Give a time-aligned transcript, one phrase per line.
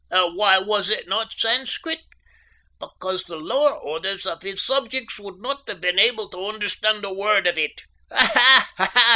[0.09, 2.01] And why was it not Sanscrit?
[2.79, 7.13] Because the lower orders of his subjects would not have been able to understand a
[7.13, 7.83] word of it.
[8.11, 9.07] Ha, ha!